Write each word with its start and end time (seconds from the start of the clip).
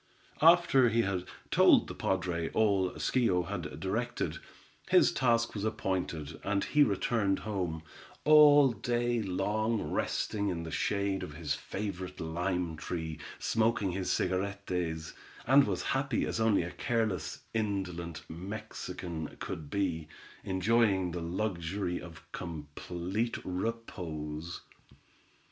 After 0.41 0.89
he 0.89 1.03
had 1.03 1.25
told 1.51 1.85
the 1.87 1.93
padre 1.93 2.49
all 2.53 2.89
Schio 2.97 3.43
had 3.49 3.79
directed, 3.79 4.39
his 4.89 5.11
task 5.11 5.53
was 5.53 5.63
appointed, 5.63 6.39
and 6.43 6.63
he 6.63 6.81
returned 6.81 7.37
home, 7.45 7.83
all 8.25 8.71
day 8.71 9.21
long 9.21 9.79
resting 9.91 10.49
in 10.49 10.63
the 10.63 10.71
shade 10.71 11.21
of 11.21 11.35
his 11.35 11.53
favorite 11.53 12.19
lime 12.19 12.77
tree, 12.77 13.19
smoking 13.37 13.91
his 13.91 14.09
cigarettés, 14.09 15.13
and 15.45 15.67
was 15.67 15.83
happy 15.93 16.25
as 16.25 16.39
only 16.39 16.63
a 16.63 16.71
careless, 16.71 17.41
indolent 17.53 18.23
Mexican 18.27 19.27
could 19.39 19.69
be, 19.69 20.07
enjoying 20.43 21.11
the 21.11 21.21
luxury 21.21 22.01
of 22.01 22.23
complete 22.31 23.37
repose. 23.43 24.61